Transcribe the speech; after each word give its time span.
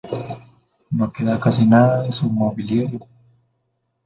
No 0.97 1.05
queda 1.13 1.37
casi 1.39 1.67
nada 1.67 2.01
de 2.01 2.11
su 2.11 2.27
mobiliario. 2.31 3.01